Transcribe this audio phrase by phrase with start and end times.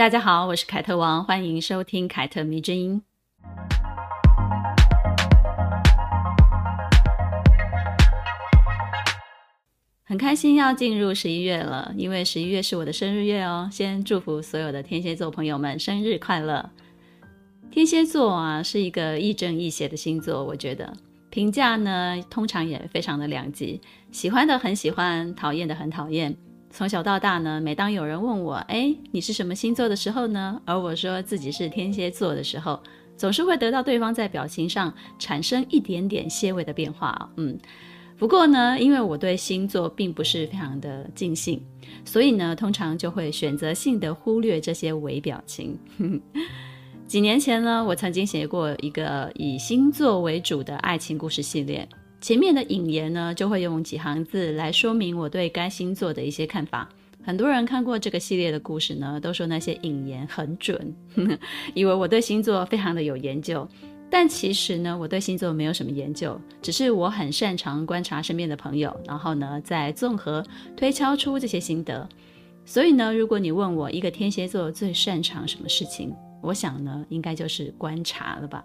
[0.00, 3.02] 大家好，我是凯特王，欢迎收听凯特迷之音。
[10.04, 13.68] 很开心要进入十一月了，因为十一月是我的生日月哦。
[13.70, 16.70] 先祝福所有的天蝎座朋友们生日快乐！
[17.70, 20.90] 天蝎座啊，是一个亦正亦邪的星座，我觉得
[21.28, 23.78] 评价呢通常也非常的两极，
[24.10, 26.34] 喜欢的很喜欢，讨厌的很讨厌。
[26.72, 30.60] 从小到大呢，每当有人问我，哎，你是什么星座的时候呢？
[30.64, 32.80] 而我说自己是天蝎座的时候，
[33.16, 37.58] 总是会得到对方在表情上产生一点点些微的变化，嗯。
[38.16, 41.60] 不过呢，因为我对星座并不是非常的尽兴，
[42.04, 45.78] 所以呢，通常就会选择性的忽略这些微表情。
[47.08, 51.88] 几年前呢，我曾经写过一个以星座为主的爱情故事系列，
[52.20, 56.88] 前面的引言呢，就会用几行字来说明我对该星座的一些看法。
[57.22, 60.94] 很多人看过这个系列的故事呢，都说那些引言很准，
[61.74, 63.66] 以为我对星座非常的有研究。
[64.10, 70.44] 但其实呢，我对星座没有什么研究，只是我很擅长观察身边的朋友，然后呢，再综合
[70.76, 72.06] 推敲出这些心得。
[72.66, 78.64] 所以呢，如果你问我一个天蝎座最擅长什么事情，我想呢，应该就是观察了吧。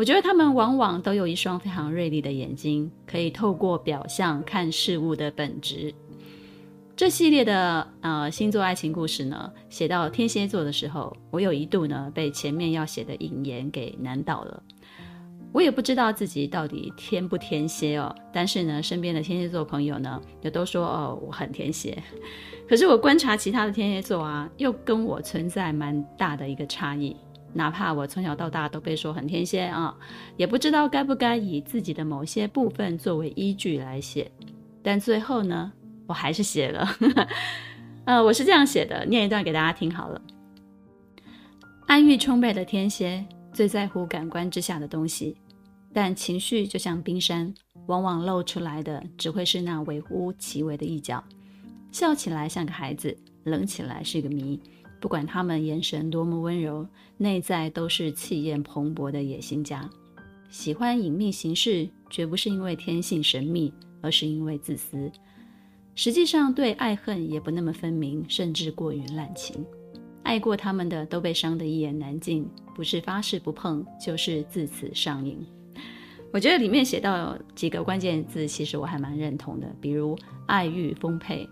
[0.00, 5.92] 我觉得他们往往都有一双非常锐利的眼睛，可以透过表象看事物的本质。
[6.96, 14.62] 这系列的呃星座爱情故事呢，写到天蝎座的时候，我有一度呢被前面要写的引言给难倒了。
[15.52, 22.02] 我也不知道自己到底天不天蝎哦，但是呢，身边的天蝎座朋友呢，也都说哦我很天蝎。
[22.66, 27.14] 可是我观察其他的天蝎座啊，又跟我存在蛮大的一个差异。
[27.52, 29.94] 哪怕我从小到大都被说很天蝎啊，
[30.36, 34.30] 也不知道该不该以自己的某些部分作为依据来写。
[34.82, 35.72] 但最后呢，
[36.06, 36.88] 我还是写了，
[38.06, 40.22] 呃，我是这样写的，念一段给大家听好了。
[41.86, 45.36] 爱欲充沛的天蝎最在乎感官之下的东西，
[45.92, 47.52] 但情绪就像冰山，
[47.86, 51.22] 往往露出来的只会是那微乎其微的一角。
[51.90, 54.60] 笑起来像个孩子，冷起来是个谜。
[55.00, 59.88] 不管他们眼神多么温柔，内在都是气焰蓬勃的野心家。
[60.50, 63.72] 喜欢隐秘行事，绝不是因为天性神秘，
[64.02, 65.10] 而是因为自私。
[65.94, 69.64] 实际上，对爱恨也不那么分明，甚至过于滥情。
[70.22, 75.38] 爱过他们的都被伤得一言难尽，不是发誓不碰，就是自此上瘾。
[76.32, 81.48] 我觉得里面写到几个关键字，其实我还蛮认同的，比如爱欲丰沛，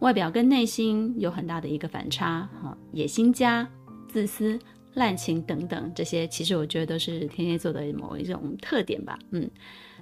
[0.00, 3.68] 外表跟内心有很大的一个反差，哈，野心家、
[4.08, 4.58] 自私、
[4.94, 9.18] 滥情等等，这些其实我觉得都是天蝎座的某一种特点吧。
[9.30, 9.50] 嗯，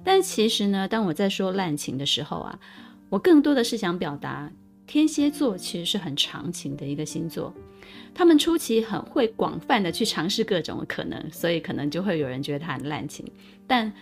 [0.03, 2.59] 但其实呢，当我在说滥情的时候啊。
[3.07, 4.51] 我更多的是想表达，
[4.87, 7.53] 天蝎座其实是很长情的一个星座，
[8.15, 13.23] 他们初期很会广泛的去尝试各种可能，所以可能就会有人觉得他很滥情。
[13.67, 13.93] 但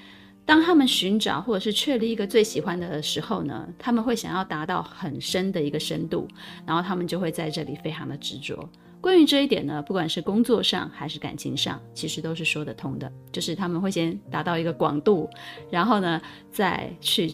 [0.46, 6.28] 当他们寻找或者是确立一个最喜欢的时候呢，他们会想要达到很深的一个深度，
[6.66, 8.70] 然后他们就会在这里非常的执着。
[9.00, 15.30] 关于这一点呢，不管是工作上还是感情上，其实都是说得通的，就是他们会先达到一个广度，
[15.70, 16.22] 然后呢
[16.52, 17.34] 再去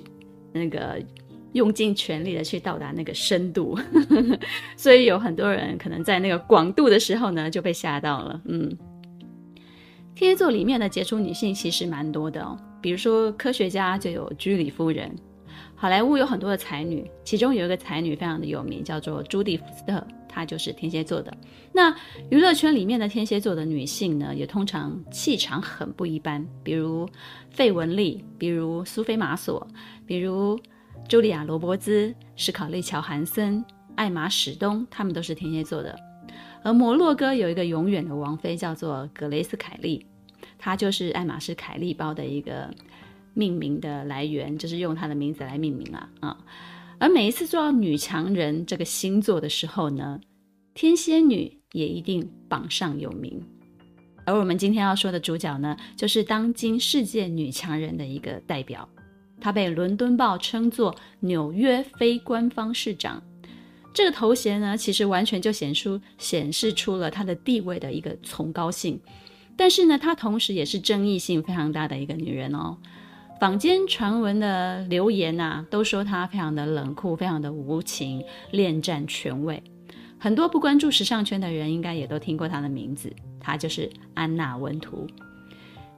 [0.51, 1.01] 那个。
[1.53, 3.75] 用尽全力的去到达那个深度，
[4.77, 8.39] 所以有很多人可能在那个广度的时候呢就被吓到了。
[8.45, 8.77] 嗯，
[10.13, 15.15] 天蝎座里面的杰出女性其实蛮多的哦，比如说科学家就有居里夫人，
[15.75, 21.35] 好莱坞有很多的才女，其中有一个才女非常的有名，叫做朱蒂福斯特，她就是天蝎座的。
[21.71, 21.95] 那
[22.29, 27.07] 娱乐圈里面的天蝎座的女性呢，也通常气场很不一般，比如
[27.49, 29.67] 费雯丽，比如苏菲玛索，
[30.05, 30.59] 比如。
[31.07, 33.65] 茱莉亚·罗伯兹、史考利·乔韩森、
[33.95, 35.97] 艾玛·史东，她们都是天蝎座的。
[36.61, 40.05] 而摩洛哥有一个永远的王妃，叫做格雷斯·凯利，
[40.59, 42.69] 她就是爱马仕凯利包的一个
[43.33, 46.37] 命名的来源，就是用她的名字来命名啊啊！
[46.99, 50.19] 而每一次做到女强人这个星座的时候呢，
[50.73, 53.41] 天蝎女也一定榜上有名。
[54.25, 58.87] 而我们今天要说的主角呢，就是当今世界女强人的一个代表。
[59.41, 63.23] 她被《伦敦报》称作纽约非官方市长，
[63.93, 68.99] 这个头衔呢，其实完全就显出显示出了她的地位的一个崇高性。
[69.59, 72.77] 但是呢，她同时也是争议性非常大的一个女人哦。
[73.41, 79.61] 坊间传闻的流言呐、都说她非常的冷酷，非常的无情，恋战权位。
[80.17, 83.13] 很多不关注时尚圈的人，应该也都听过她的名字。
[83.37, 85.05] 她就是安娜文图，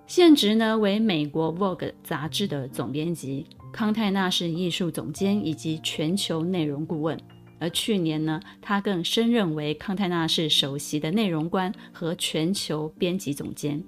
[0.08, 7.16] 现职呢为美国 Vogue 杂志的总编辑，康泰纳是艺术总监以及全球内容顾问。
[7.62, 13.82] 而去年呢，她更升任为康泰纳仕首席的内容官和全球编辑总监。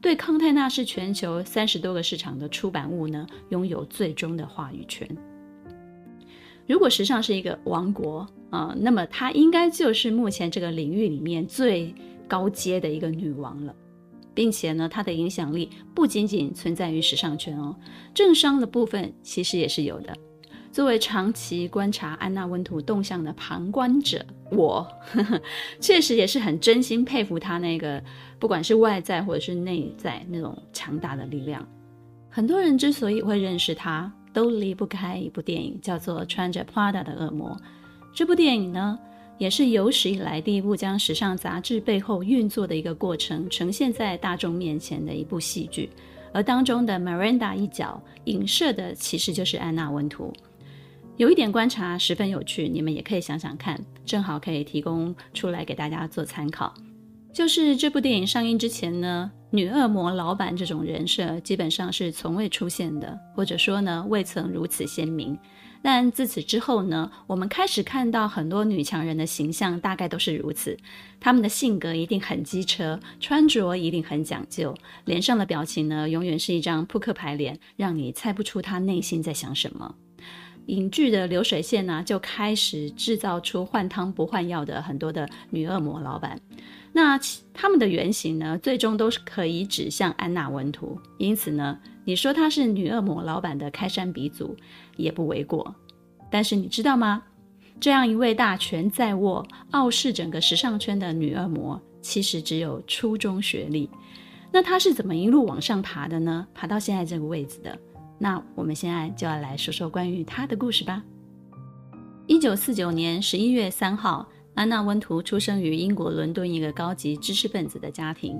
[0.00, 5.08] 对康泰纳仕全球三十多个市场的出版物呢，拥有最终的话语权。
[6.68, 11.92] 如果时尚是一个王国啊、那么她应该就是目前这个领域里面最
[12.28, 13.74] 高阶的一个女王了，
[14.32, 17.74] 并且呢，她的影响力不仅仅存在于时尚圈哦，
[18.14, 20.16] 政商的部分其实也是有的。
[20.78, 25.42] 作为长期观察安娜温图动向的旁观者，我呵呵
[25.82, 28.00] 确实也是很真心佩服她那个
[28.38, 31.66] 不管是外在或者是内在那种强大的力量。
[32.30, 37.50] 很多人之所以会认识她，都离不开一部电影，叫做《穿着 Prada 的恶魔》。
[38.14, 38.96] 这部电影呢，
[39.36, 45.90] 也是有史以来第一部将时尚杂志背后运作的一个过程呈现在大众面前的一部戏剧。
[46.32, 50.32] 而当中的 Miranda 一角影射的其实就是安娜温图。
[51.18, 53.76] 有一点观察十分有趣，你们也可以想想看，
[54.06, 56.72] 正好可以提供出来给大家做参考。
[57.32, 65.36] 就是这部电影上映之前呢，女恶魔老板这种人设基本上是从未出现的，或者说呢，未曾如此鲜明。
[65.82, 70.76] 但自此之后呢，我们开始看到很多女强人的形象，大概都是如此。
[71.18, 74.72] 她们的性格一定很机车，穿着一定很讲究，
[75.04, 79.96] 脸上的表情呢，永远是一张扑克牌脸，让你猜不出她内心在想什么。
[80.68, 86.40] 影剧的流水线呢、就开始制造出换汤不换药的很多的女恶魔老板。
[86.92, 87.18] 那
[87.52, 90.98] 他们的原型呢，最终都是可以指向安娜温图。
[91.18, 94.56] 因此呢，你说她是女恶魔老板的开山鼻祖，
[94.96, 95.74] 也不为过。
[96.30, 97.22] 但是你知道吗？
[97.80, 103.88] 这样一位大权在握、傲视整个时尚圈的女恶魔，其实只有初中学历。
[104.50, 106.46] 那她是怎么一路往上爬的呢？
[106.54, 107.78] 爬到现在这个位置的？
[108.18, 111.02] 那我们现在就要来说说关于他的故事吧。
[112.26, 118.36] 一九四九年十一月三号，安娜温图出生于英国伦敦一个高级知识分子的家庭。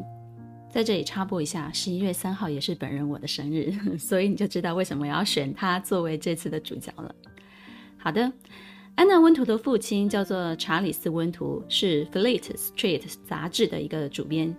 [0.71, 7.15] 在这里插播一下，十一月三号也是本人我的生日， 所以你就知道为什么要选他作为这次的主角了。
[7.97, 8.31] 好的，
[8.95, 14.55] 安娜温图的父亲叫做查理斯温图，是《Fleet Street》杂志的一个主编。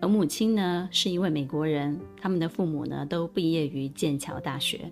[0.00, 4.90] 而母亲呢，是一位美国人，他们的父母呢都毕业于剑桥大学。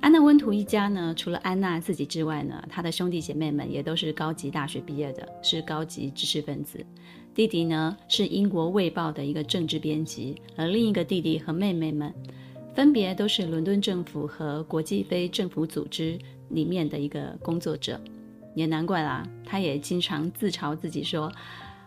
[0.00, 6.84] 安娜温图一家呢，除了安娜自己之外呢，她的兄弟姐妹们也都是高级大学毕业的，是高级知识分子。
[7.34, 12.12] 弟弟呢是英国卫报的一个政治编辑，而另一个弟弟和妹妹们
[12.74, 16.18] 分别都是伦敦政府和国际非政府组织
[16.50, 17.98] 里面的一个工作者。
[18.54, 21.32] 也难怪啦，他也经常自嘲自己说。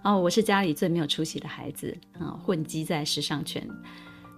[0.03, 3.67] 哦，我是家里最没有出息的孩子啊，混迹在时尚圈。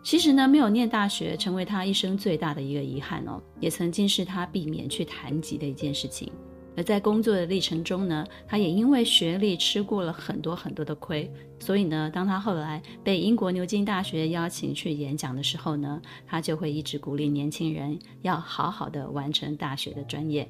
[0.02, 6.31] 其实呢，没有念大学，成为他一生最大的一个遗憾哦，也曾经是他避免去谈及的一件事情。
[6.78, 11.30] 而在工作的历程中呢，他也因为学历吃过了很多很多的亏，
[11.60, 20.50] 所以呢，当他后来被英国牛津大学邀请去演讲的时候呢，他就会一直鼓励年轻人要好好的完成大学的专业。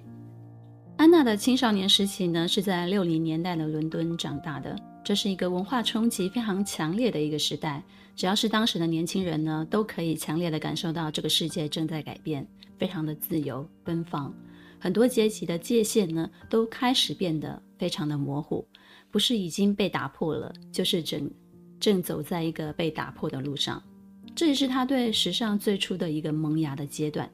[0.98, 4.76] 安娜的青少年时期呢，是在六零年代的伦敦长大的。
[5.10, 7.82] 这是一个文化冲击非常强烈的一个时代，
[8.16, 12.48] 只要是当时的年轻人呢，都可以强烈的感受到这个世界正在改变，
[12.78, 14.32] 非常的自由奔放，
[14.78, 18.64] 很多阶级的界限呢，都开始变得非常的模糊，
[19.10, 21.28] 不是已经被打破了，就是正
[21.80, 23.82] 正走在一个被打破的路上。
[24.36, 27.28] 这也是他对时尚最初的一个萌芽的阶段。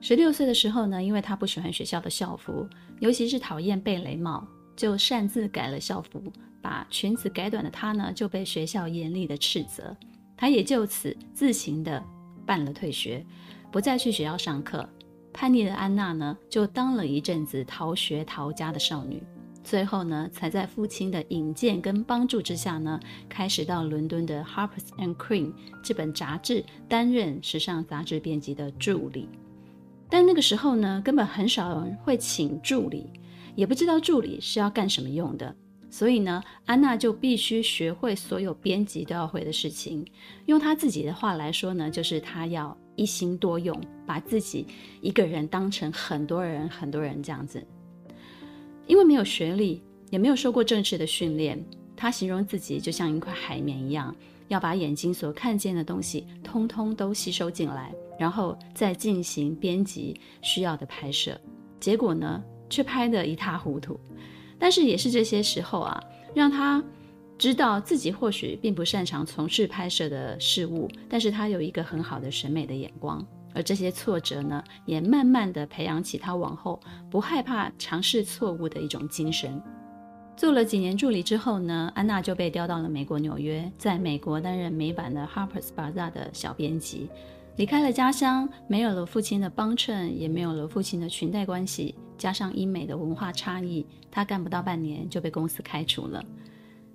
[0.00, 2.68] 十六岁的时候呢，因为他不喜欢学校的校服，
[2.98, 4.44] 尤其是讨厌贝雷帽，
[4.74, 6.20] 就擅自改了校服。
[6.64, 9.94] 把裙子改短的她呢，就被学校严厉的斥责，
[10.34, 12.02] 她也就此自行的
[12.46, 13.22] 办了退学，
[13.70, 14.88] 不再去学校上课。
[15.30, 19.22] 叛逆的安娜呢，就当了一阵子逃学逃家的少女，
[19.62, 25.52] 最后呢，才在父亲的引荐跟帮助之下呢，开始到伦敦的《Harper's and Queen》
[25.82, 29.28] 这本杂志担任时尚杂志编辑的助理。
[30.08, 33.10] 但那个时候呢，根本很少有人会请助理，
[33.54, 35.54] 也不知道助理是要干什么用的。
[35.94, 40.04] 所以呢，安娜就必须学会所有编辑都要会的事情。
[40.46, 44.66] 用她自己的话来说呢，就是她要一心多用，把自己
[45.00, 47.64] 一个人当成很多人、很多人这样子。
[48.88, 54.12] 因为没有学历，也没有受过正式的训练，她形容自己就像一块海绵一样，
[54.48, 61.40] 要把眼睛所看见的东西通通都吸收进来，然后再进行编辑需要的拍摄。
[61.78, 63.96] 结果呢，却拍得一塌糊涂。
[64.58, 66.02] 但是也是这些时候啊，
[66.34, 66.82] 让他
[67.36, 73.24] 知道自己或许并不擅长从事拍摄的事物，但是他有一个很好的审美的眼光。
[73.54, 79.62] 而这些挫折呢，也慢慢的培养起他往后不害怕尝试错误的一种精神。
[80.36, 87.08] 做了几年助理之后呢，安娜就被调到了美国纽约，在美国担任美版的《Harper's Bazaar》的小编辑。
[87.56, 96.20] 离开了家乡，没有了父亲的帮衬，也没有了父亲的裙带关系，加上英美的文化差异，他干不到半年就被公司开除了。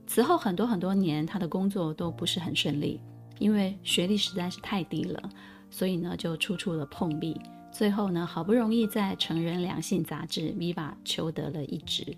[0.06, 3.00] 此后很多很多年，他的工作都不是很顺利，
[3.38, 5.30] 因为学历实在是太低了，
[5.70, 7.40] 所以呢就处处的碰壁。
[7.72, 12.18] 最后呢，好不容易在成人两性杂志《Viva》求得了一职。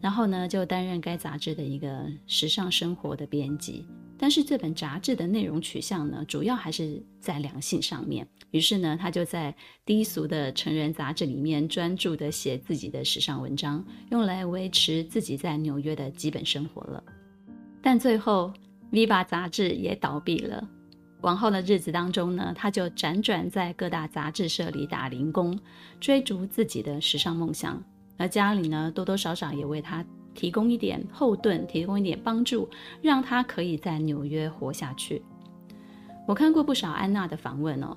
[0.00, 3.84] 然后呢，就担任该杂志的一个时尚生活的编辑。
[4.18, 8.26] 但是这本杂志的内容取向呢，主要还是在两性上面。
[8.50, 17.02] 于是呢，他就在低俗的成人杂志里面专注地写自己的时尚文章，用来维持自己在纽约的基本生活了。
[17.80, 18.52] 但最后
[18.90, 20.68] ，Viva 杂志也倒闭了。
[21.20, 25.58] 往后的日子当中呢，他就辗转在各大杂志社里打零工，
[26.00, 27.82] 追逐自己的时尚梦想。
[28.16, 30.04] 而家里呢，多多少少也为他
[30.38, 32.68] 提供一点后盾，提供一点帮助，
[33.02, 35.20] 让他可以在纽约活下去。
[36.28, 37.96] 我看过不少安娜的访问哦，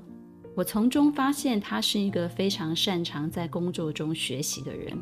[0.55, 4.98] 我从中发现她是一个非常擅长在工作中学习的人，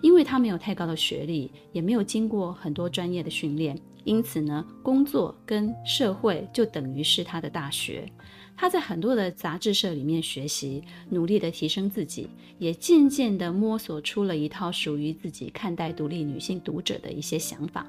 [0.00, 8.10] 因为她没有太高的学历，也没有经过很多专业的训练，因此呢，工作跟社会就等于是她的大学。
[8.60, 17.86] 他在很多的杂志社里面学习，努力地提升自己，也渐渐地摸索出了一套属于自己看待独立女性读者的一些想法。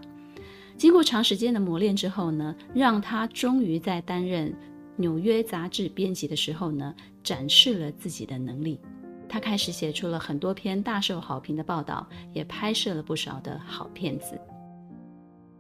[0.78, 4.56] 经过长时间的磨练之后呢，让他终于在担任
[4.96, 8.80] 纽约杂志编辑的时候呢，展示了自己的能力。
[9.28, 14.40] 他开始写出了很多篇大受好评的报道，也拍摄了不少的好片子。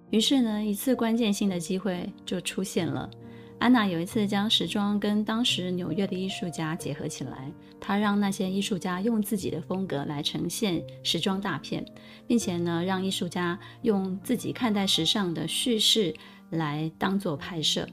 [0.10, 3.10] 于是呢，一次关键性的机会就出现了。
[3.62, 11.86] 安娜有一次将时装跟当时纽约的艺术家结合起来，她让那些艺术家用自己的风格来呈现时装大片，
[12.26, 16.12] 并且呢，让艺术家用自己看待时尚的叙事
[16.50, 17.88] 来当做拍摄。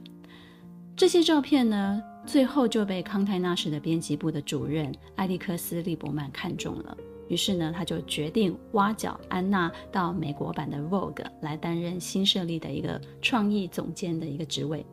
[0.95, 6.97] 这些照片呢，最后就被康泰纳仕的编辑部的主任艾利克斯·利伯曼看中了，
[7.27, 14.83] 于是呢，他就决定挖角安娜到美国版的《Vogue》来担任新设立的一个创意总监的一个职位。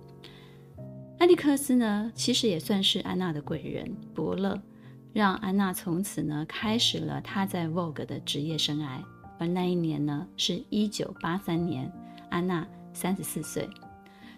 [1.19, 4.61] 艾利克斯呢，其实也算是安娜的贵人，伯乐，
[5.15, 9.03] 让安娜从此呢开始了她在 Vogue 的职业生涯。
[9.39, 11.91] 而那一年呢，是一九八三年，
[12.29, 13.67] 安娜三十四岁。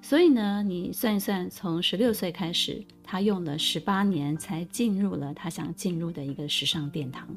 [0.00, 7.28] 所以呢，你算一算，从十六岁开始，她用了十八年才进入了她想进入的一个时尚殿堂。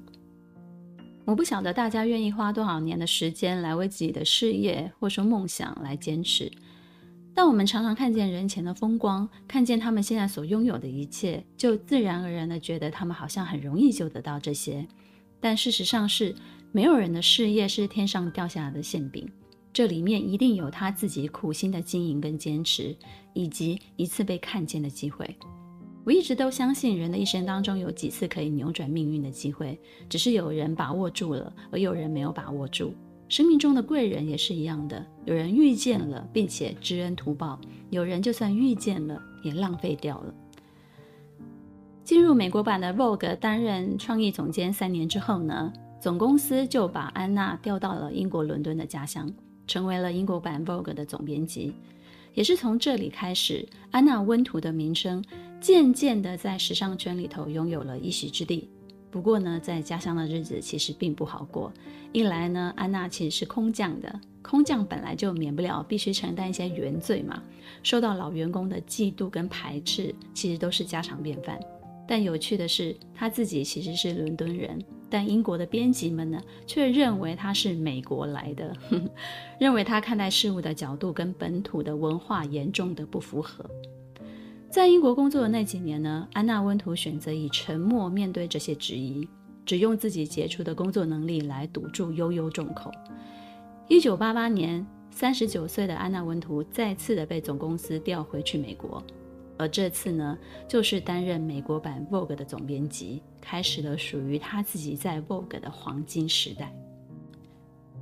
[1.25, 6.51] 我不晓得大家愿意花多少年的时间来为自己的事业或说梦想来坚持。
[7.33, 14.85] 但我们常常看见人前的风光，看见他们现在所拥有的一切，就自然而然地觉得他们好像很容易就得到这些。
[15.39, 16.35] 但事实上是，
[16.71, 19.27] 没有人的事业是天上掉下来的馅饼，
[19.73, 22.95] 这里面一定有他自己苦心的经营跟坚持，
[23.33, 25.35] 以及一次被看见的机会。
[26.03, 32.93] 我一直都相信，人的一生当中有几次可以扭转命运的机会，只是有人把握住了，而有人没有把握住。
[33.31, 37.57] 生命中的贵人也是一样的，有人遇见了，并且知恩图报；
[37.89, 40.33] 有人就算遇见了，也浪费掉了。
[42.03, 49.31] 进入美国版的 Vogue 担任创意总监三年之后呢，总公司就把安娜调到了英国伦敦的家乡，
[49.65, 51.73] 成为了英国版 Vogue 的总编辑。
[52.33, 55.23] 也是从这里开始，安娜温图的名声
[55.61, 58.69] 渐渐的在时尚圈里头拥有了一席之地。
[59.11, 61.71] 不过呢，在家乡的日子其实并不好过。
[62.13, 67.43] 一来呢，安娜其实是空降的，空降本来就免不了必须承担一些原罪嘛，
[67.83, 71.59] 受到老员工的嫉妒跟排斥，其实都是家常便饭。
[72.07, 74.77] 但有趣的是，她自己其实是伦敦人，
[75.09, 79.09] 但英国的编辑们呢，却认为她是美国来的，呵呵，
[79.59, 83.65] 认为她看待事物的角度跟本土的文化严重的不符合。
[84.71, 89.27] 在英国工作的那几年呢，安娜温图选择以沉默面对这些质疑，
[89.65, 92.89] 只用自己杰出的工作能力来堵住悠悠众口。
[93.89, 99.03] 一九八八年，三十九岁的安娜温图再次的被总公司调回去美国，
[99.57, 100.37] 而这次呢，
[100.69, 106.73] 就是担任美国版 Vogue 的总编辑，开始了属于她自己在 Vogue 的黄金时代。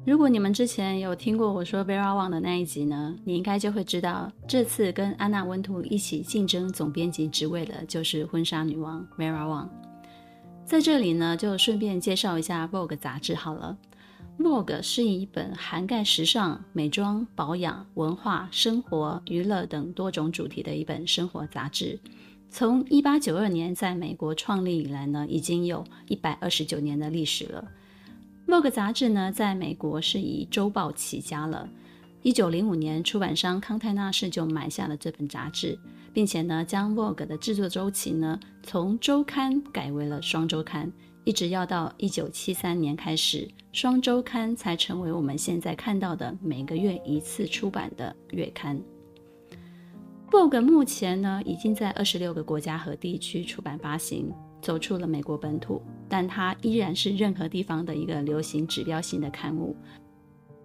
[0.06, 9.68] 如果你们之前有听过我说 Vera Wang 的那一集呢，你应该就会知道，这次跟安娜温图一起竞争总编辑职位的就是婚纱女王 Vera Wang。
[10.66, 13.78] 在这里呢，就顺便介绍一下 Vogue 杂志好了。
[14.40, 22.00] Vogue 是一本涵盖时尚、美妆、保养、文化、生活、娱乐等多种主题的一本生活杂志。
[22.50, 27.64] 从一八九二年在美国创立以来呢，已经有一百二十九年的历史了。
[28.50, 31.70] Vogue 杂志呢，在美国是以周报起家了。
[32.24, 35.78] 一九零五年，出版商康泰纳仕就买下了这本杂志，
[36.12, 40.92] 并且呢，将 Vogue 的制作周期呢，从周刊改为了双周刊。
[41.26, 48.82] 一直要到一九七三年开始，双周刊才成为我们现在看到的每个月一次出版的月刊。
[50.32, 59.76] Vogue 目前呢，已经在二十六个国家和地区出版发行，走出了美国本土，但它依然是任何地方的一个流行指标性的刊物。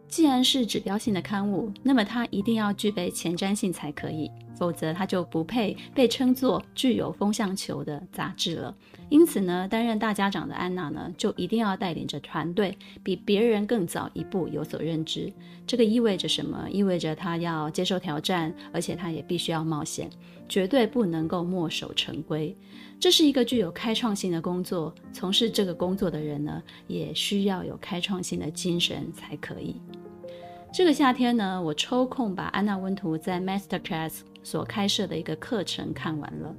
[0.07, 8.73] 既然是指标性的刊物，那么它一定要具备前瞻性才可以，否则它就不配被称作具有风向球的杂志了。
[9.09, 15.33] 因此呢，担任大家长的安娜呢，就一定要带领着团队比别人更早一步有所认知。
[15.67, 16.69] 这个意味着什么？
[16.71, 20.09] 意味着她要接受挑战，而且她也必须要冒险，
[20.55, 22.57] 绝对不能够墨守成规。
[23.01, 29.81] 这是一个具有开创性的工作，从事这个工作的人呢，也需要有开创性的精神才可以。
[30.73, 36.55] 这个夏天呢，我抽空把安娜温图在 Masterclass 所开设的一个课程看完了。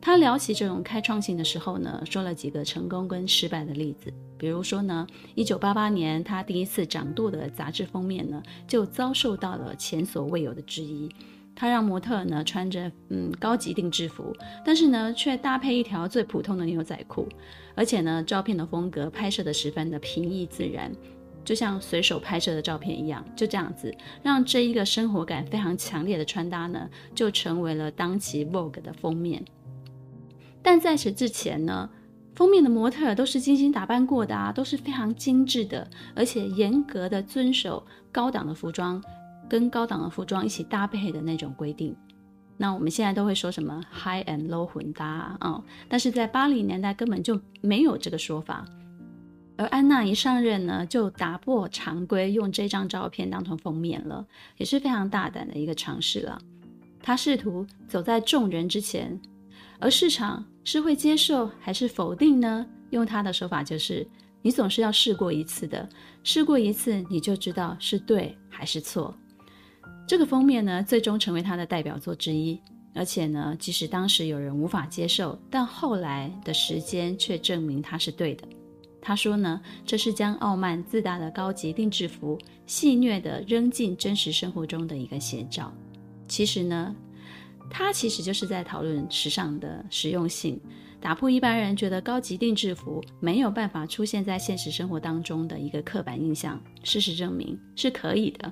[0.00, 4.12] 他聊起这种开创性的时候呢，说了几个成功跟失败的例子。
[4.36, 11.08] 比如说呢，一九八八年他第一次掌舵的杂志封面呢，就遭受到了前所未有的质疑。
[11.60, 14.32] 他让模特呢穿着嗯高级定制服，
[14.64, 17.28] 但是呢却搭配一条最普通的牛仔裤，
[17.74, 20.92] 而且呢照片的风格拍摄的十分的平易自然。
[21.44, 23.92] 就像随手拍摄的照片一样，就这样子，
[24.22, 29.44] 让这一个生活感非常强烈的穿搭呢，就成为了当期 Vogue 的封面。
[30.62, 31.88] 但在此之前呢，
[32.36, 39.02] 封面的模特都是精心打扮过的啊，都是非常精致的，而且严格的遵守高档的服装
[39.48, 41.96] 跟高档的服装一起搭配的那种规定。
[42.56, 48.64] 那我们现在都会说什么 high and low 混搭啊，哦，但是在八零年代根本就没有这个说法。
[49.56, 56.40] 而安娜一上任呢，就打破常规，用这张照片当成封面了，也是非常大胆的一个尝试了。
[57.02, 59.20] 她试图走在众人之前，
[59.80, 62.66] 而市场是会接受还是否定呢？
[62.90, 64.06] 用她的说法就是：
[64.42, 65.88] 你总是要试过一次的，
[66.22, 69.12] 试过一次你就知道是对还是错。
[70.08, 72.58] 这个封面呢，最终成为他的代表作之一。
[72.94, 78.48] 而且呢，即使当时有人无法接受，但后来的时间却证明他是对的。
[79.02, 85.70] 他说呢，这是将傲慢自大的高级定制服戏谑地扔进真实生活中的一个写照。
[86.26, 86.96] 其实呢，
[87.70, 90.58] 他其实就是在讨论时尚的实用性，
[90.98, 96.58] 打破一般人觉得高级定制服没有办法出现在现实生活当中的一个刻板印象。
[96.82, 98.50] 事实证明是可以的。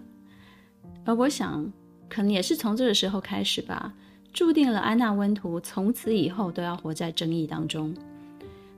[1.07, 1.73] 而我想，
[2.09, 3.95] 可能也是从这个时候开始吧，
[4.33, 7.95] 注定了安娜温图从此以后都要活在争议当中。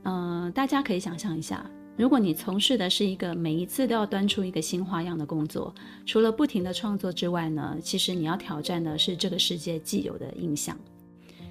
[0.03, 1.65] 嗯、大家可以想象一下，
[1.97, 5.73] 如果你从事的是一个每一次都要端出一个新花样的工作，
[6.05, 10.77] 除了不停的创作之外呢，其实你要挑战的是这个世界既有的印象。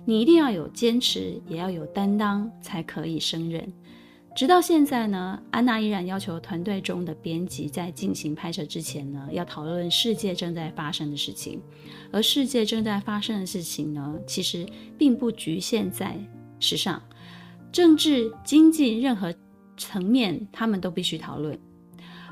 [0.05, 3.71] 你一定要有坚持，也要有担当，才可以胜任。
[4.39, 11.61] 直到现在呢，安娜依然要求团队中的编辑在进行拍摄之前呢，要讨论世界正在发生的事情。
[12.13, 14.65] 而世界正在发生的事情呢，其实
[14.97, 16.17] 并不局限在
[16.61, 17.03] 时尚。
[17.73, 19.35] 政治、经济任何
[19.77, 21.59] 层面，他们都必须讨论。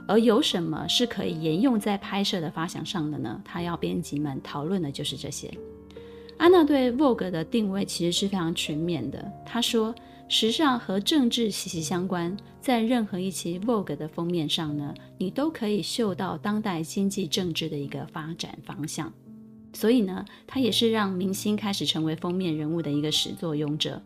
[0.07, 3.43] 而有什么是可以沿用在拍摄的发想上的呢？
[3.45, 5.53] 他要编辑们讨论的就是这些。
[6.37, 9.29] 安娜对 Vogue 的定位其实是非常全面的。
[9.45, 9.93] 她说，
[10.29, 19.13] 时尚和政治息息相关，在任何一期 Vogue 的封面上呢，你都可以嗅到当代经济政治的一个发展方向。
[19.73, 24.03] 所以呢，它也是让明星开始成为封面人物的一个始作俑者。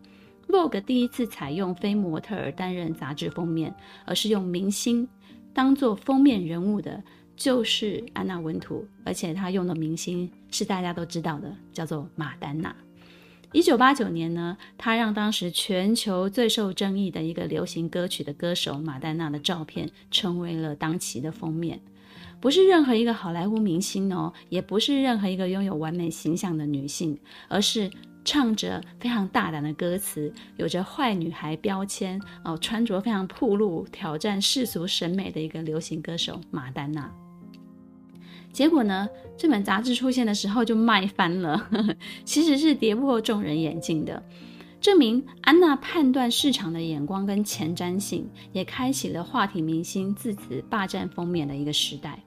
[0.47, 3.73] Vogue 第一次采用非模特儿担任杂志封面，
[4.05, 5.07] 而是用明星
[5.53, 7.01] 当做封面人物的，
[7.35, 12.75] 就是安娜温图，而且她用的明星是大家都知道的，叫做马丹娜。
[13.53, 21.79] 一九八九年呢，她让当时全球最受争议的一个流行歌曲的歌手马丹娜的照片成为了当期的封面。
[22.39, 27.91] 不是任何一个好莱坞明星哦，也不是任何一个拥有完美形象的女性，而是
[28.23, 37.11] 唱着非常大胆的歌词，有着坏女孩标签哦，穿着非常暴露、挑战世俗审美的一个流行歌手马丹娜。
[38.51, 41.69] 结果呢，这本杂志出现的时候就卖翻了，
[42.25, 44.21] 其实是跌破众人眼镜的，
[44.79, 52.19] 证明安娜判断市场的眼光跟前瞻性，也开启了话题明星自此霸占封面的一个时代。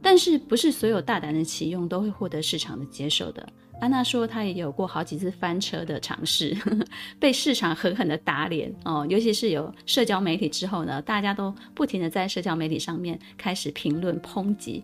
[0.00, 3.48] 但是，不是所有大胆的启用都会获得市场的接受的。
[3.80, 6.56] 安娜说，她也有过好几次翻车的尝试，
[7.20, 9.06] 被市场狠狠的打脸哦。
[9.08, 14.82] 尤其是有社交媒体之后呢，大家都不停的在社交媒体上面开始评论抨击。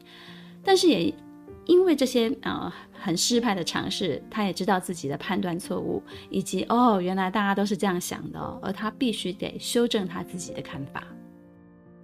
[0.69, 1.11] 但是也
[1.65, 11.03] 因为这些啊、很失败的尝试，他也知道自己的判断错误，以及哦，原来大家都是这样想的，而他必须得修正他自己的看法。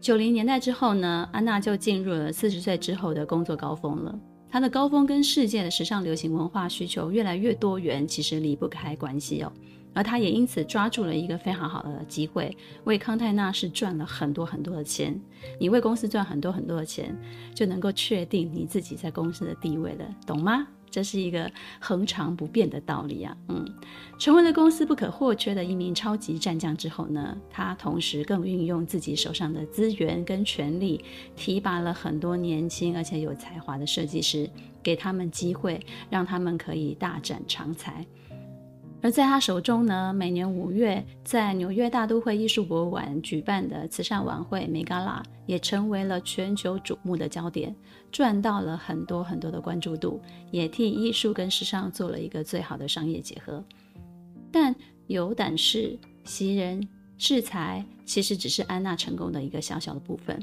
[0.00, 4.18] 九零年代之后呢，安娜就进入了四十岁之后的工作高峰了。
[4.48, 9.52] 她的高峰跟世界的时尚流行文化需求越来越多元，其实离不开关系哦。
[9.94, 12.54] 而他也因此抓住了一个非常好的机会，
[12.84, 15.18] 为康泰纳是赚了很多很多的钱。
[15.58, 17.16] 你为公司赚很多很多的钱，
[17.54, 20.66] 就能够确定你自己在公司的地位了，懂吗？
[20.90, 23.64] 这是一个恒常不变的道理啊，嗯，
[24.16, 31.04] 成为了公司不可或缺的一名超级战将之后呢，他同时更运用自己手上的资源跟权力，
[31.34, 34.48] 提拔了很多年轻而且有才华的设计师，
[34.84, 38.06] 给他们机会，让他们可以大展长才。
[39.04, 47.76] 而在他手中呢，每年五月在纽约大都会艺术博物馆举办的慈善晚会 Megala 也成为了全球瞩目的焦点，
[48.10, 50.18] 赚到了很多很多的关注度，
[50.50, 53.62] 也替艺术跟时尚做了一个最好的商业结合。
[54.50, 54.74] 但
[55.06, 56.88] 有胆识、识人、
[57.18, 60.38] 识才，其实只是安娜成功的一个小小的部分。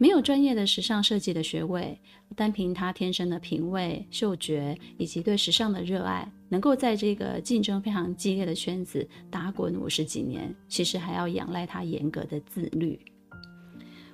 [0.00, 2.00] 没有专业的时尚设计的学位，
[2.36, 12.96] 单凭她天生的品味、嗅觉以及对时尚的热爱，能够在这个竞争非常激烈的圈子打滚五十几年，其实还要仰赖她严格的自律。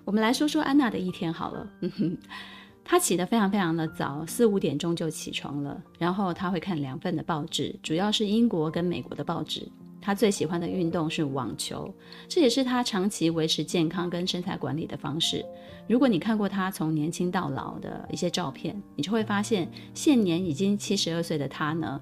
[0.07, 1.71] 我们来说说安娜的一天好了，
[2.83, 9.71] 她起得非常非常的早，四五点钟就起床了，然后她会看两份的报纸，主要是英国跟美国的报纸。
[10.05, 11.91] 他最喜欢的运动是网球，
[12.29, 15.43] 这也是他长期维持健康跟身材管理的方式。
[15.89, 21.99] 如果你看过他从年轻到老的一些照片，你就会发现，现年已经七十二岁的他呢，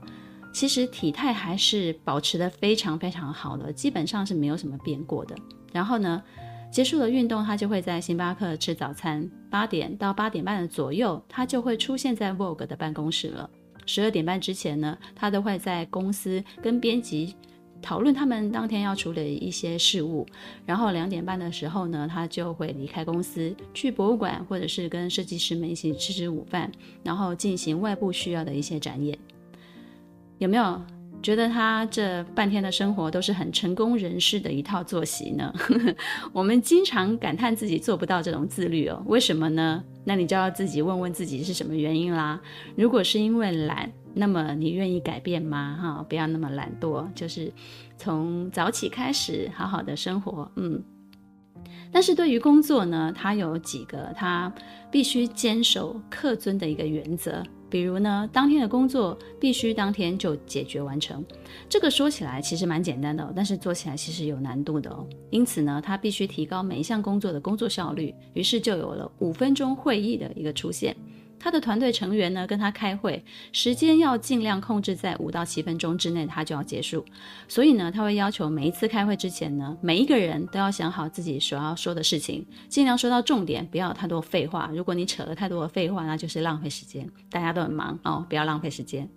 [0.53, 5.37] 其实体态还是保持得非常非常好的，基本上是没有什么变过的。
[5.73, 6.21] 然后呢，
[6.73, 13.49] 结束了运动，他就会在星巴克吃早餐，八点到八点半的左右，他就会出现在 Vogue 的办公室了。
[13.87, 17.37] 十二点半之前呢，他都会在公司跟编辑。
[17.83, 20.25] 讨论他们当天要处理一些事务，
[20.65, 26.71] 然后两点半的时候呢，他就会离开公司去博物馆，或者是跟设计师们一起吃吃午饭，
[27.03, 29.19] 然后进行外部需要的一些展演。
[30.39, 30.81] 有没有
[31.23, 35.53] 觉得他这半天的生活都是很成功人士的一套作息呢？
[36.33, 39.83] 我们经常感叹自己做不到这种自律哦，为什么呢？
[40.05, 42.41] 那你就要自己问问自己是什么原因啦。
[42.77, 43.91] 如果是因为懒。
[44.15, 45.79] 那么你愿意改变吗？
[45.81, 47.51] 哈，不要那么懒惰，就是
[47.97, 50.53] 从早起开始，好好的生活。
[50.57, 50.83] 嗯，
[51.91, 54.53] 但是对于工作呢，他有几个他
[54.91, 57.43] 必须坚守、恪遵的一个原则。
[57.73, 61.25] 比如呢，当天的工作必须当天就解决完成。
[61.71, 65.07] 这个说起来其实蛮简单的，但是做起来其实有难度的哦。
[65.31, 68.15] 因此呢，他必须提高每一项工作的工作效率。
[68.35, 70.95] 于是就有了五分钟会议的一个出现。
[71.43, 77.05] 他的团队成员呢，跟他开会时间要尽量控制在五到七分钟之内，他就要结束。
[77.49, 84.71] 所以呢，他会要求每一次开会之前呢，每一个人都要想好自己所要说的事情，尽量说到重点，不要太多废话。
[84.73, 87.11] 如果你扯了太多的废话，那就是浪费时间。
[87.29, 89.09] 大家都很忙哦，不要浪费时间。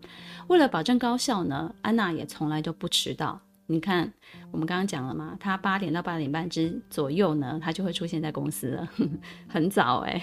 [0.47, 3.39] 为了保证高效呢，安娜也从来都不迟到。
[3.67, 4.13] 你看，
[4.51, 8.89] 我们刚刚讲了嘛，他八点到八点半之左右呢，他就会出现在公司了，
[9.47, 10.21] 很早哎。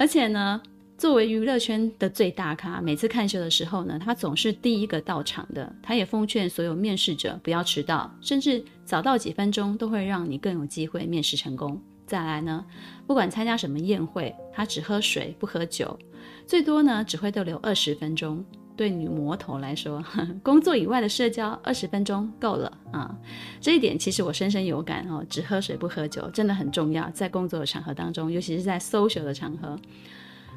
[0.00, 0.58] 而且呢，
[0.96, 5.70] 作为娱乐圈的最大咖，每次看秀的时候呢，他总是第一个到场的。
[5.82, 11.78] 他也奉劝所有面试者不要迟到，甚至早到几分钟都会让你更有机会面试成功。
[12.06, 12.64] 再来呢，
[13.06, 15.98] 不管参加什么宴会，他只喝水不喝酒，
[16.46, 18.42] 最多呢只会逗留二十分钟。
[18.80, 20.02] 对女魔头来说，
[20.42, 23.14] 工作以外的社交二十分钟够了啊！
[23.60, 25.22] 这一点其实我深深有感哦。
[25.28, 29.78] 只喝水不喝酒真的很重要，在工作的场合当中，尤其是在 social 的场合。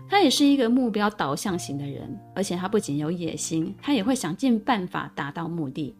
[0.08, 5.94] 他也是一个目标导向型的人，而且他不仅有野心，他也会想尽办法达到目的。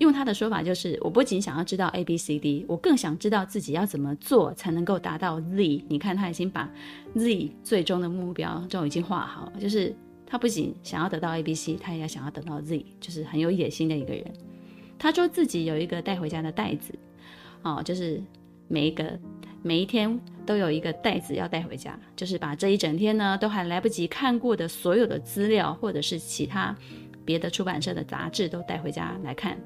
[0.00, 5.84] 用他的说法就是：我不仅想要知道 A B C D，我更想知道自己要怎么做才能够达到 Z。
[5.88, 6.68] 你看，他已经把
[7.14, 9.94] Z 最终的目标就已经画好，就是。
[10.32, 14.24] 他不仅想要得到 A、B、C，他也要想要得到 Z，就是很有野心的一个人。
[14.98, 16.98] 他说自己有一个带回家的袋子，
[17.60, 18.18] 哦，就是
[18.66, 19.20] 每一个
[19.62, 26.74] 每一天都有一个袋子要带回家，就是把这一整天呢都还来不及看过的所有的资料，或者是其他
[27.26, 29.58] 别的出版社的杂志都带回家来看。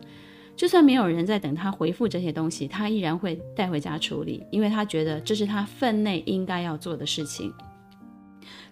[0.56, 7.54] 就算没有人在等他回复这些东西，他依然会带回家处理，因为他觉得这是他分内应该要做的事情。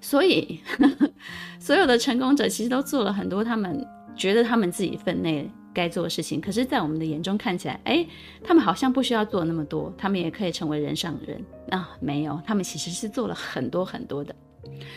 [0.04, 1.10] 所以，呵呵，
[1.58, 3.82] 所有的成功者其实都做了很多他们
[4.14, 6.38] 觉得他们自己分内该做的事情。
[6.42, 8.06] 可是，在我们的眼中看起来，哎，
[8.42, 11.88] 他们好像不需要做那么多，他们也可以成为人上人啊。
[12.00, 14.36] 没有，他们其实是做了很多很多的。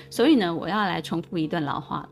[0.10, 2.08] 所以呢，我要来重复一段老话。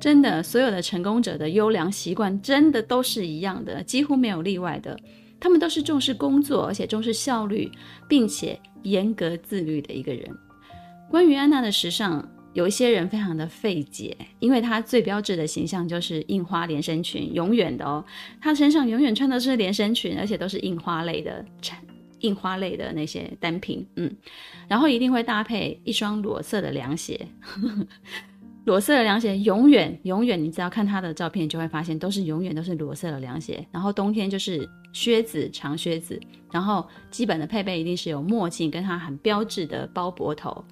[0.00, 4.98] 真的，所有的成功者的优良习惯真的都是一样的，几乎没有例外的。
[5.38, 7.70] 他们都是重视工作，而且重视效率，
[8.08, 10.28] 并且严格自律的一个人。
[11.12, 18.02] 关于安娜的时尚，有一些人非常的费解，因为她最标志的形象就是印花连身裙，永远的哦，
[18.40, 21.78] 她身上永远穿的是连身裙，而且都是印花类的产
[22.20, 24.10] 印花类的那些单品，嗯，
[24.66, 27.28] 然后一定会搭配一双裸色的凉鞋。
[28.64, 33.62] 裸色的凉鞋永远永远，你只要看他的照片，就会发现都是永远都是裸色的凉鞋。
[33.70, 36.18] 然后冬天就是靴子，长靴子。
[36.50, 40.64] 然后基本的配备一定是有墨镜，跟他很标志的包脖头。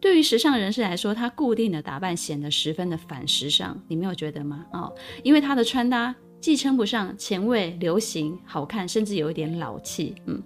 [0.00, 4.64] 对于时尚人士来说，他固定的打扮显得十分的反时尚，你没有觉得吗？
[4.72, 10.14] 哦，因为他的穿搭既称不上前卫、流行、好看，甚至有一点老气。
[10.26, 10.40] 嗯，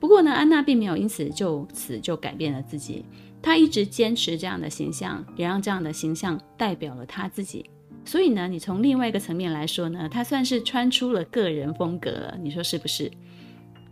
[0.00, 3.04] 不过呢，安娜并没有因此就此就改变了自己。
[3.42, 7.68] 她一直坚持这样的形象，也让这样的形象代表了她自己。
[8.06, 12.38] 所以呢，你从另外一个层面来说呢，她算是穿出了个人风格了。
[12.42, 13.10] 你说是不是？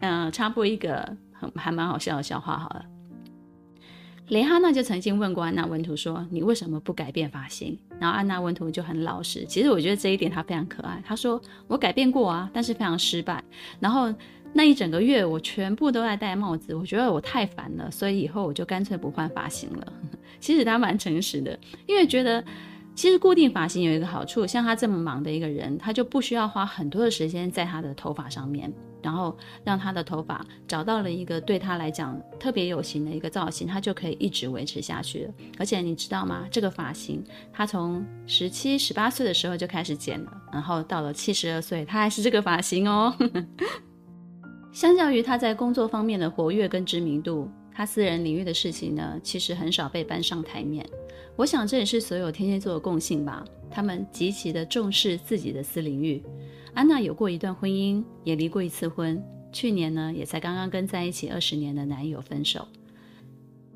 [0.01, 2.85] 嗯、呃，插播一个很还蛮好笑的笑话好了。
[4.29, 9.45] 蕾哈娜就曾经问过安娜温图说：“你为什么不改变发型？”然后安娜温图就很老实。
[9.47, 11.03] 其实我觉得这一点她非常可爱。
[11.07, 13.43] 她说：“我改变过啊，但是非常失败。”
[13.81, 14.13] 然后。
[14.55, 19.93] 那一整个月，我全部都在戴帽子，我觉得我太烦了，所以以后我就干脆不换发型了。
[20.41, 22.45] 其实她蛮诚实的，因为觉得
[22.95, 28.71] 其实固定发型有一个好处，像他这么忙的一个人，他就不需要花很多的时间在他的头发上面，
[29.03, 35.35] 然后让他的头发找到了一个对他来讲特别有型的一个造型，他就可以一直维持下去了。
[35.59, 36.47] 而且你知道吗？
[36.51, 43.15] 这个发型他从十七、十八岁的时候就开始剪了，然后到了七十二岁，他还是这个发型哦。
[44.73, 50.87] 相较于他在工作方面的活跃跟知名度，他私人领域的事情呢，其实很少被搬上台面。
[51.37, 56.23] 我想这也是所有天蝎座的共性吧，他们极其的重视自己的私领域。
[56.75, 62.67] 安娜有过一段婚姻，也离过一次婚，去年呢，也才刚刚跟在一起二十年的男友分手。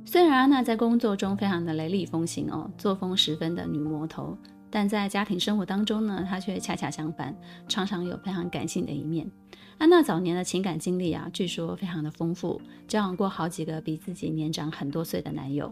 [0.06, 4.38] 虽然安娜在工作中非常的雷厉风行哦，作风十分的女魔头，
[4.70, 7.36] 但在家庭生活当中呢，她却恰恰相反，
[7.68, 9.30] 常常有非常感性的一面。
[9.76, 15.70] 安娜早年的情感经历啊，据说非常的丰富，交往过好几个比自己年长很多岁的男友。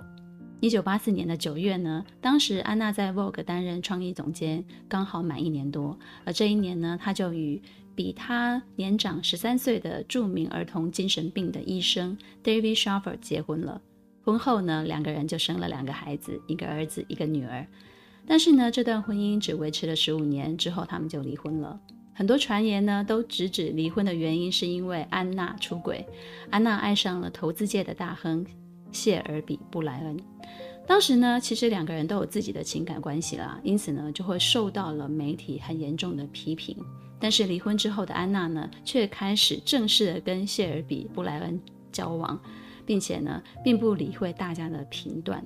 [0.60, 5.98] 一九八四年的九月呢，当时安娜在 Vogue 担任创意总监，刚好满一年多。
[6.24, 7.60] 而这一年呢，她就与
[7.94, 13.82] 比她年长十三岁的著名儿童精神病的医生 David Shaffer 结婚了。
[14.22, 17.66] 婚后呢，两个人就生了两个孩子，一个儿子，一个女儿。
[18.26, 21.78] 但是呢，这段婚姻只维持了十五年，之后他们就离婚了。
[22.14, 26.06] 很多传言呢，都直指离婚的原因是因为安娜出轨。
[26.48, 28.46] 安娜爱上了投资界的大亨
[28.94, 30.16] 谢尔比布莱恩。
[30.86, 36.76] 当时呢，其实两个人都有自己的情感关系啦，因此呢，就会受到了媒体很严重的批评。
[37.18, 41.58] 但是离婚之后的安娜呢，却开始正式的跟谢尔比布莱恩
[41.90, 42.38] 交往，
[42.84, 45.42] 并且呢，并不理会大家的评断。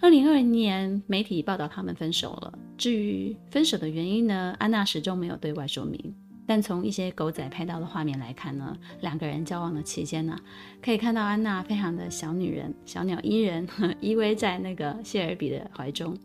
[0.00, 2.52] 二零二零年，媒体报道他们分手了。
[2.76, 6.14] 至于分手的原因呢，安娜始终没有对外说明。
[6.46, 10.38] 但从一些狗仔拍到的画面来看呢，两个人交往的期间呢，
[10.82, 13.66] 可以看到安娜非常的小女人、小鸟依人，
[14.00, 16.16] 依偎在那个谢尔比的怀中，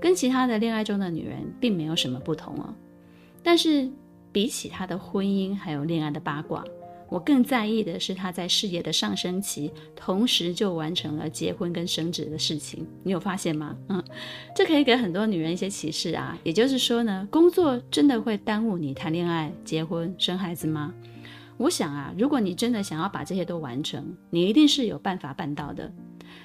[0.00, 2.74] 跟其他的恋爱中的女人并没有什么不同哦。
[3.42, 3.90] 但是
[4.32, 6.64] 比起她的婚姻还有恋爱的八卦。
[7.08, 12.86] 我更在意的是他在事业的上升期，同时就完成了结婚跟生子的事情。
[13.04, 13.76] 你有发现吗？
[13.88, 14.02] 嗯，
[14.54, 16.36] 这可以给很多女人一些启示啊。
[16.42, 20.92] 也就是说呢，工作真的会耽误你谈恋爱、结婚、生孩子吗？
[21.58, 25.90] 我想啊，如果你真的想要把这些都完成，你一定是有办法办到的。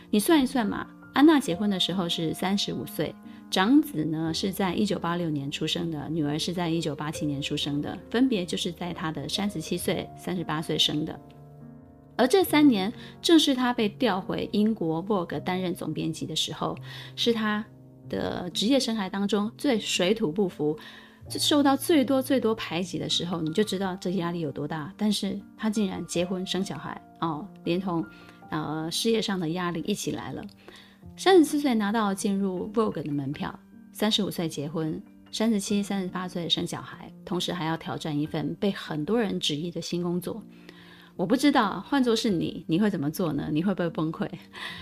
[0.10, 3.13] 你算一算嘛，安娜结婚的时候是三十五岁。
[3.51, 11.19] 长子呢是在一九八六年出生的，女儿是在一九八七年出生的，分别就是在他的三十七岁、三十八岁生的。
[12.15, 16.77] 而这三年正是他被调回英国《Vogue》担任总编辑的时候，
[17.17, 17.65] 是他
[18.07, 20.77] 的职业生涯当中最水土不服、
[21.27, 24.93] 受到最多最多排挤的时候，你就知道这压力有多大。
[24.95, 28.05] 但是他竟然结婚生小孩哦，连同
[28.49, 30.41] 呃事业上的压力一起来了。
[31.17, 33.57] 三十四岁拿到进入 Vogue 的门票，
[33.91, 40.41] 三十五岁结婚，三十七、三十八岁生小孩，同时还要挑战一份被很多人质疑的新工作。
[41.15, 43.49] 我不知道换作是你，你会怎么做呢？
[43.51, 44.27] 你会不会崩溃？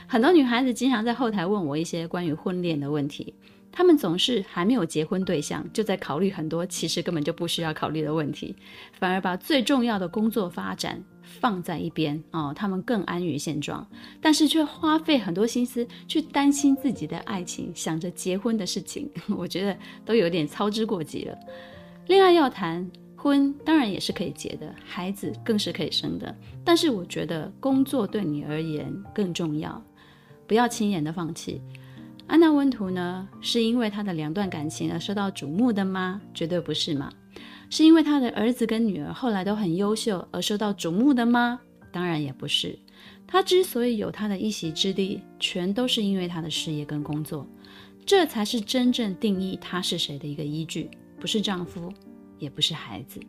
[0.08, 3.34] 很多女孩子经常在后台问我一些关于婚恋的问题，
[3.72, 8.56] 她们总是还没有结婚对象，就在考虑很多其实根本就不需要考虑的问题，
[8.94, 11.04] 反而把最重要的工作发展
[11.40, 12.54] 放在一边哦。
[12.56, 13.86] 他们更安于现状，
[14.20, 21.38] 但是却花费很多心思去担心自己的爱情，想着结婚的事情， 我觉得都有点操之过急了。
[22.08, 22.90] 恋爱要谈。
[23.22, 26.34] 婚当然也是可以结的，孩子更是可以生的。
[26.64, 29.84] 但是我觉得工作对你而言更重要，
[30.48, 31.62] 不要轻言的放弃。
[32.28, 36.22] 安娜温图呢，是因为她的两段感情而受到瞩目的吗？
[36.34, 37.12] 绝对不是嘛。
[37.70, 41.60] 是因为他的儿子跟女儿后来都很优秀而受到瞩目的吗？
[41.92, 42.78] 当然也不是。
[43.26, 47.48] 他之所以有他的一席之地，全都是因为他的事业跟工作，
[48.06, 51.92] 这才是真正定义他是谁的一个依据，不是丈夫。
[52.40, 53.20] 也不是孩子。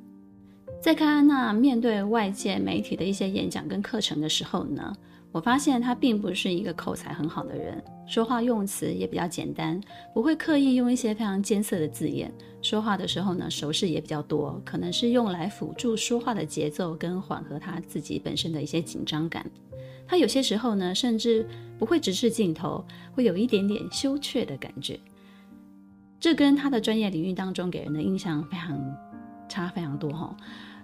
[0.80, 4.96] 在看安娜面对外界媒体的一些演讲跟课程的时候呢，
[5.32, 9.80] 我发现她并不是一个口才很好的人，说话用词也比较简单，
[10.14, 12.32] 不会刻意用一些非常艰涩的字眼。
[12.62, 19.44] 说话的时候呢，手势也比较多，可能是用来辅助说话的节奏跟缓和他自己本身的一些紧张感。
[20.06, 24.98] 他有些时候呢，甚至不会直视镜头，会有一点点羞怯的感觉。
[26.18, 28.78] 这跟他的专业领域当中给人的印象非常
[29.48, 30.36] 差非常多哈，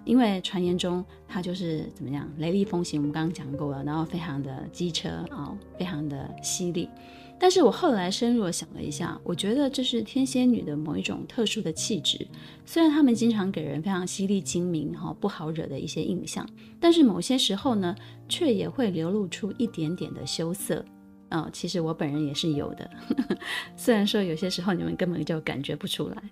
[0.03, 6.89] 因为传言中他就是怎么样雷厉风行，我们刚刚讲过了，然后非常的机车啊，非常的犀利。
[7.39, 12.27] 但是我后来深入想了一下，我觉得这是天蝎女的某一种特殊的气质。
[12.65, 16.47] 虽然他们经常给人非常犀利精明哈不好惹的一些印象，
[16.79, 17.95] 但是某些时候呢，
[18.27, 20.83] 却也会流露出一点点的羞涩。
[21.29, 22.89] 哦，其实我本人也是有的，
[23.75, 26.23] 虽然说有些时候你们根本就感觉不出来。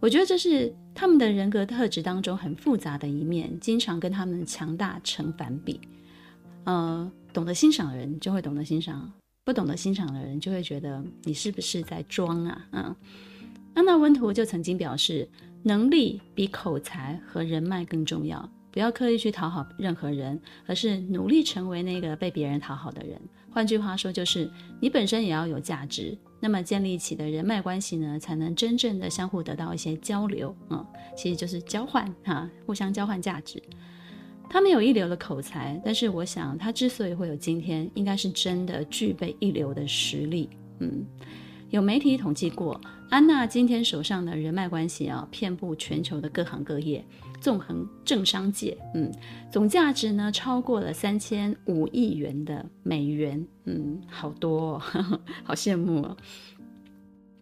[0.00, 5.80] 我觉得这是他们的人格特质当中很复杂的一面，经常跟他们强大成反比。
[6.64, 9.12] 呃，懂得欣赏的人就会懂得欣赏，
[9.44, 12.66] 不懂得欣赏的人就会觉得你是不是在装啊？
[12.70, 12.94] 嗯，
[13.74, 15.28] 安娜温图就曾经表示，
[15.64, 18.48] 能力比口才和人脉更重要。
[18.70, 23.20] 不要刻意去讨好任何人，而是努力成为那个被别人讨好的人。
[23.50, 24.48] 换句话说，就是
[24.80, 30.56] 你本身也要有价值，那么建立起的人脉关系呢，才能真正的相互得到一些交流。
[30.70, 33.60] 嗯，其实就是交换哈，互相交换价值。
[34.48, 40.48] 他没有一流的口才，但是我想他之所以会有今天，应该是真的具备一流的实力。
[40.80, 41.04] 嗯。
[41.70, 42.78] 有媒体统计过，
[43.08, 47.02] 安娜今天手上的人脉关系啊，遍布全球的各行各业，
[47.40, 49.10] 纵横政商界，嗯，
[49.50, 56.14] 总价值呢超过了三千五亿元的美元，嗯，好多哦，呵呵，好羡慕哦。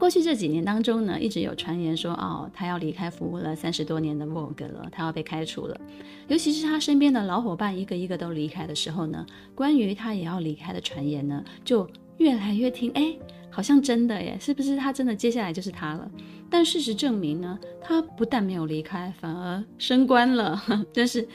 [0.01, 5.79] 过去这几年当中呢，一直有传言说，哦，他要离开服务了三十多年的 Vogue 了，他要被开除了。
[6.27, 11.87] 尤其是他身边的老伙伴一个一个都离开的时候呢，关于他也要离开的传言呢，就
[12.17, 13.15] 越来越听，哎。
[13.53, 16.09] 好像真的耶，是不是他真的接下来就是他了？
[16.49, 20.63] 但事实证明呢，他不但没有离开，反而升官了，
[20.95, 21.27] 真是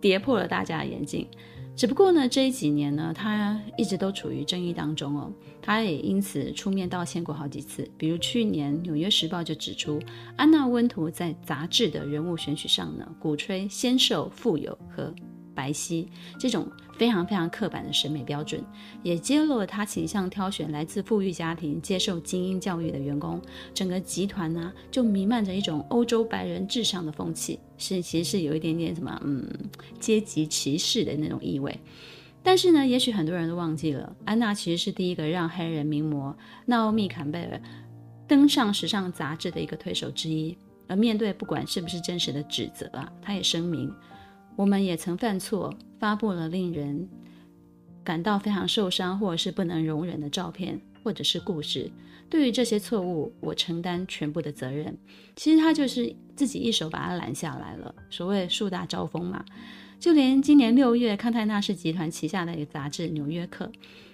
[0.00, 1.26] 跌破了大家的眼镜。
[1.76, 7.88] 只不过呢，这几年呢，他一直都处于争议当中哦，他也因此出面道歉过好几次。
[7.98, 10.00] 比如去年《纽约时报》就指出，
[10.36, 15.12] 安娜温图在杂志的人物选取上呢，鼓吹先瘦、富有和
[15.54, 16.06] 白皙
[16.38, 16.66] 这种
[16.98, 18.62] 非常非常刻板的审美标准，
[19.02, 23.40] 也揭露了他倾向挑选来自富裕家庭、接受精英教育的员工。
[23.72, 29.48] 整个集团呢，就弥漫着一种欧洲白人至上的风气，是其实是有一点点什么嗯
[29.98, 31.78] 阶级歧视的那种意味。
[32.42, 36.36] 但是呢，也许很多人都忘记了，安娜其实是第一个让黑人名模
[36.66, 37.60] 纳欧米·坎贝尔
[38.28, 40.56] 登上时尚杂志的一个推手之一。
[40.86, 43.90] 而面对不管是不是真实的指责啊，她也声明。
[44.56, 47.08] 我们也曾犯错，发布了令人
[48.02, 51.90] 感到非常受伤或者是不能容忍的照片，或者是故事。
[52.30, 54.96] 对于这些错误，我承担全部的责任。
[55.36, 57.94] 其实他就是自己一手把他拦下来了。
[58.10, 59.44] 所谓树大招风嘛，
[60.00, 63.66] 就连今年六月，康泰纳仕集团旗下的一个杂志《纽约客》，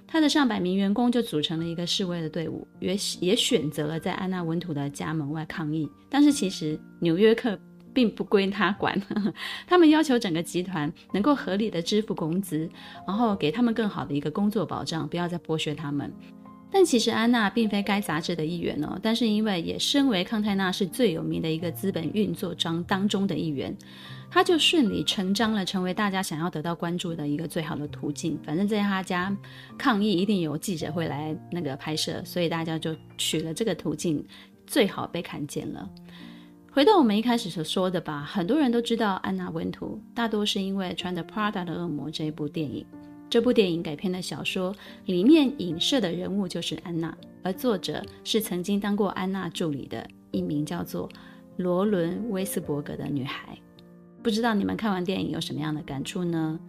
[0.07, 5.88] 他的上百名员工就组成了一个示威的队伍，也也选择了在安娜温图的家门外抗议。
[6.11, 7.53] 但是其实《纽约客》
[7.93, 9.01] 并不归他管，
[9.66, 12.68] 他们要求整个集团能够合理的支付工资，
[13.07, 16.12] 然后给他们更好的一个工作保障，不要再剥削他们。
[16.72, 23.76] 但其实安娜并非该杂志的一员哦，但是因为也身为康泰纳是最有名的一个资本运作章当中的一员，
[24.30, 28.38] 他就顺理成章了，成为大家想要得到关注的一个最好的途径。
[28.45, 29.36] 反正在他家
[29.76, 34.24] 抗议，一定有记者会来那个拍摄，所以大家就取了这个途径，
[34.64, 35.91] 最好被看见了。
[36.72, 42.86] 回到我们一开始所说的吧，很多人都知道安娜温图，大多是因为穿着 Prada 的恶魔这一部电影。
[43.28, 44.72] 这部电影改编的小说
[45.06, 47.12] 里面影射的人物就是安娜，
[47.42, 51.08] 而作者是曾经当过安娜助理的一名叫做
[51.56, 53.58] 罗伦·威斯伯格的女孩。
[54.22, 56.60] 不知道你们看完电影有什么样的感触呢？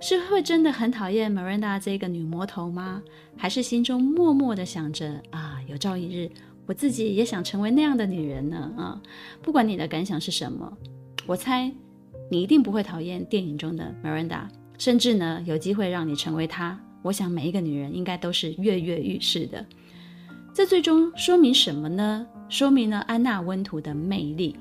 [0.00, 3.00] 是会真的很讨厌 Miranda 这个女魔头吗？
[3.36, 6.28] 还是心中默默的想着啊，有朝一日
[6.66, 8.72] 我自己也想成为那样的女人呢？
[8.76, 9.00] 啊，
[9.40, 10.76] 不管你的感想是什么，
[11.26, 11.72] 我猜
[12.28, 14.48] 你一定不会讨厌电影中的 Miranda。
[14.78, 16.78] 甚至呢，有机会让你成为她。
[17.02, 19.64] 我想每一个女人应该都是跃跃欲试的。
[20.52, 22.26] 这最终说明什么呢？
[22.48, 24.56] 说明了安娜温图的魅力，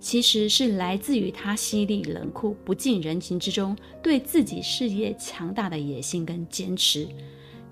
[0.00, 7.06] 其实是来自于她犀利、冷酷、不近人情之中，对自己事业强大的野心跟坚持。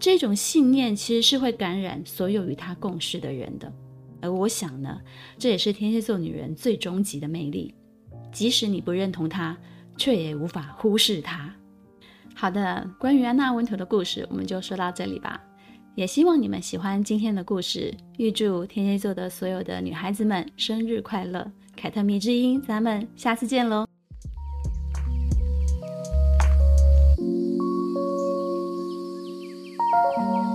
[0.01, 3.73] 这种信念其实是会感染所有与她共事的人的。
[4.21, 5.01] 而我想呢，
[5.39, 7.75] 这也是天蝎座女人最终极的魅力。
[8.33, 9.57] 即使你不认同她，
[9.97, 11.55] 却也无法忽视她。
[12.35, 15.41] 好的，关于安娜温图的故事，我们就说到这里吧。
[15.95, 17.93] 也希望你们喜欢今天的故事。
[18.19, 21.51] 预祝天蝎座的所有的女孩子们生日快乐！
[21.75, 23.98] 凯特迷之音，咱们下次见喽。
[30.05, 30.48] Música